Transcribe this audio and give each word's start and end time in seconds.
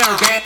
American. 0.00 0.39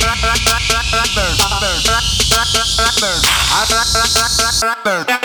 Get, 0.00 0.16
get, 5.06 5.19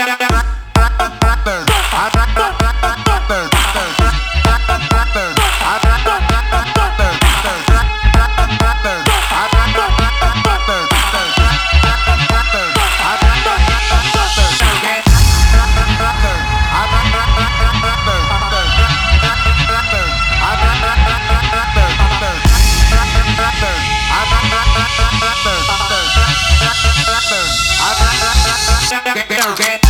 get. 29.53 29.84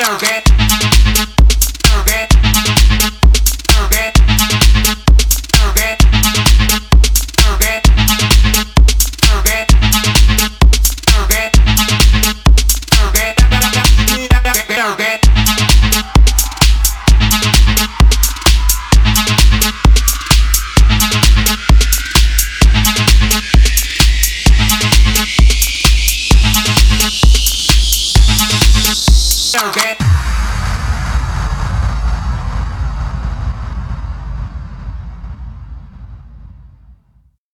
American. 0.00 0.49